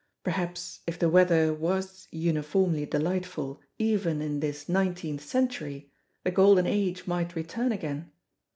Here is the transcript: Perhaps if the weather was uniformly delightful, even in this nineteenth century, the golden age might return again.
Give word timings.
Perhaps 0.23 0.79
if 0.87 0.97
the 0.97 1.11
weather 1.11 1.53
was 1.53 2.07
uniformly 2.09 2.87
delightful, 2.87 3.61
even 3.77 4.19
in 4.19 4.39
this 4.39 4.67
nineteenth 4.67 5.21
century, 5.23 5.91
the 6.23 6.31
golden 6.31 6.65
age 6.65 7.05
might 7.05 7.35
return 7.35 7.71
again. 7.71 8.09